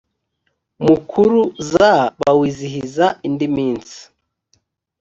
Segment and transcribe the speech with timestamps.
[0.87, 1.39] mukuru
[1.69, 1.71] z
[2.21, 3.99] bawizihiza indi minsi